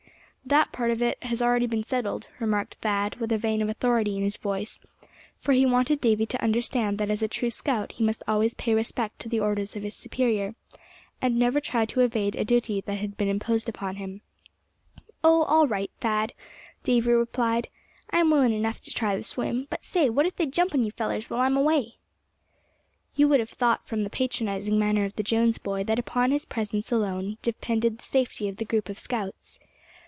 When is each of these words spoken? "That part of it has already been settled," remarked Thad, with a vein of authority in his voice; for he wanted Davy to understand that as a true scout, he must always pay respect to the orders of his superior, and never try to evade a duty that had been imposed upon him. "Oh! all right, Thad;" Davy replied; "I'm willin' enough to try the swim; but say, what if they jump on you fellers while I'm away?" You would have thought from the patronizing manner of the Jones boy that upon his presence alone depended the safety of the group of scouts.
"That 0.43 0.71
part 0.73 0.89
of 0.91 1.03
it 1.03 1.23
has 1.23 1.39
already 1.39 1.67
been 1.67 1.83
settled," 1.83 2.27
remarked 2.39 2.75
Thad, 2.81 3.17
with 3.17 3.31
a 3.31 3.37
vein 3.37 3.61
of 3.61 3.69
authority 3.69 4.17
in 4.17 4.23
his 4.23 4.37
voice; 4.37 4.79
for 5.39 5.53
he 5.53 5.67
wanted 5.67 6.01
Davy 6.01 6.25
to 6.25 6.43
understand 6.43 6.97
that 6.97 7.11
as 7.11 7.21
a 7.21 7.27
true 7.27 7.51
scout, 7.51 7.93
he 7.93 8.03
must 8.03 8.23
always 8.27 8.55
pay 8.55 8.73
respect 8.73 9.19
to 9.19 9.29
the 9.29 9.39
orders 9.39 9.75
of 9.75 9.83
his 9.83 9.95
superior, 9.95 10.55
and 11.21 11.37
never 11.37 11.61
try 11.61 11.85
to 11.85 12.01
evade 12.01 12.35
a 12.35 12.43
duty 12.43 12.81
that 12.81 12.95
had 12.95 13.15
been 13.17 13.29
imposed 13.29 13.69
upon 13.69 13.97
him. 13.97 14.21
"Oh! 15.23 15.43
all 15.43 15.67
right, 15.67 15.91
Thad;" 15.99 16.33
Davy 16.83 17.11
replied; 17.11 17.69
"I'm 18.09 18.31
willin' 18.31 18.51
enough 18.51 18.81
to 18.81 18.91
try 18.91 19.15
the 19.15 19.23
swim; 19.23 19.67
but 19.69 19.85
say, 19.85 20.09
what 20.09 20.25
if 20.25 20.35
they 20.37 20.47
jump 20.47 20.73
on 20.73 20.83
you 20.83 20.91
fellers 20.91 21.29
while 21.29 21.41
I'm 21.41 21.55
away?" 21.55 21.97
You 23.15 23.27
would 23.29 23.39
have 23.39 23.51
thought 23.51 23.87
from 23.87 24.03
the 24.03 24.09
patronizing 24.09 24.77
manner 24.79 25.05
of 25.05 25.15
the 25.15 25.23
Jones 25.23 25.59
boy 25.59 25.83
that 25.83 25.99
upon 25.99 26.31
his 26.31 26.45
presence 26.45 26.91
alone 26.91 27.37
depended 27.43 27.99
the 27.99 28.03
safety 28.03 28.49
of 28.49 28.57
the 28.57 28.65
group 28.65 28.89
of 28.89 28.97
scouts. 28.97 29.59